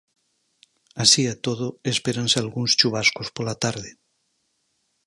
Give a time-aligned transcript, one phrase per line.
[1.03, 3.91] Así e todo espéranse algúns chuvascos pola tarde.